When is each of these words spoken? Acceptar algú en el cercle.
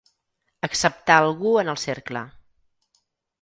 Acceptar 0.67 1.17
algú 1.25 1.51
en 1.65 1.69
el 1.75 1.79
cercle. 1.83 2.25